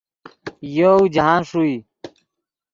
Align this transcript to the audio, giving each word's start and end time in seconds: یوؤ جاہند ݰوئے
یوؤ 0.75 1.01
جاہند 1.13 1.45
ݰوئے 1.49 1.75